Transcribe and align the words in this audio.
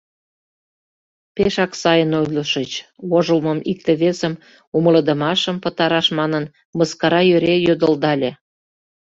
—Пешак 1.35 1.71
сайын 1.81 2.11
ойлышыч,— 2.19 2.71
вожылмым, 3.09 3.59
икте-весым 3.71 4.33
умылыдымашым 4.77 5.55
пытараш 5.63 6.07
манын, 6.19 6.45
мыскара 6.77 7.21
йӧре 7.29 7.55
йодылдале. 7.67 8.31